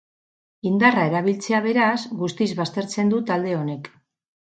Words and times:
Indarra 0.69 1.03
erabiltzea, 1.09 1.61
beraz, 1.67 1.99
guztiz 2.25 2.51
baztertzen 2.65 3.15
du 3.15 3.25
talde 3.33 3.57
honek. 3.63 3.97